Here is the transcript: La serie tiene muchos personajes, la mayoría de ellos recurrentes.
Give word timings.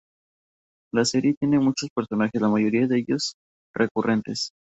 La 0.91 1.05
serie 1.05 1.35
tiene 1.35 1.59
muchos 1.59 1.91
personajes, 1.93 2.41
la 2.41 2.47
mayoría 2.49 2.87
de 2.87 2.97
ellos 2.97 3.35
recurrentes. 3.71 4.51